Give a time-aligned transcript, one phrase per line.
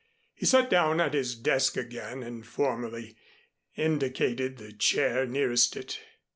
[0.33, 3.15] He sat down at his desk again and formally
[3.75, 5.99] indicated the chair nearest it.